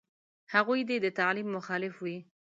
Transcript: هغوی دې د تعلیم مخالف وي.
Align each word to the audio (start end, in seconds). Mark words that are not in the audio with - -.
هغوی 0.53 0.79
دې 0.89 0.97
د 1.03 1.07
تعلیم 1.19 1.47
مخالف 1.57 1.95
وي. 2.03 2.17